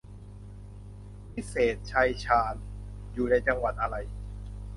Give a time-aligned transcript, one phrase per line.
[1.33, 2.55] วิเศษชัยชาญ
[3.13, 3.95] อยู่ในจังหวัดอะไร